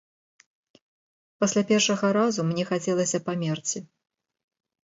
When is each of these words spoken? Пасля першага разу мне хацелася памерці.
Пасля 1.43 1.63
першага 1.71 2.07
разу 2.19 2.41
мне 2.49 2.63
хацелася 2.71 3.23
памерці. 3.29 3.79